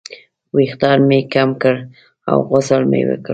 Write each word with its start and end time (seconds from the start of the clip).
ویښتان 0.55 0.97
مې 1.09 1.19
کم 1.33 1.49
کړل 1.61 1.79
او 2.29 2.37
غسل 2.49 2.81
مې 2.91 3.01
وکړ. 3.07 3.29